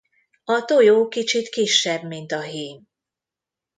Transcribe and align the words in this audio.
A 0.43 0.65
tojó 0.65 1.07
kicsit 1.07 1.49
kisebb 1.49 2.03
mint 2.03 2.31
a 2.31 2.41
hím. 2.41 2.87